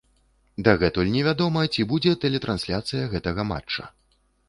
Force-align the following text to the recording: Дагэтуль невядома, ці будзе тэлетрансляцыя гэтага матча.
Дагэтуль 0.67 1.11
невядома, 1.17 1.61
ці 1.75 1.87
будзе 1.93 2.17
тэлетрансляцыя 2.25 3.03
гэтага 3.15 3.51
матча. 3.55 3.83